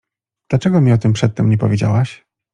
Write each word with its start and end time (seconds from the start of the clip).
—Dlaczego 0.49 0.81
mi 0.81 0.91
o 0.91 0.97
tym 0.97 1.13
przedtem 1.13 1.49
nie 1.49 1.57
powiedziałaś? 1.57 2.25